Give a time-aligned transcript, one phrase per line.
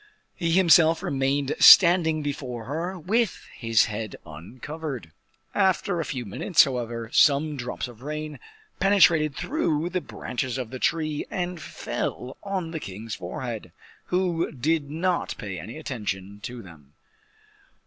[0.33, 5.11] He himself remained standing before her with his head uncovered.
[5.53, 8.39] After a few minutes, however, some drops of rain
[8.79, 13.71] penetrated through the branches of the tree and fell on the king's forehead,
[14.05, 16.93] who did not pay any attention to them.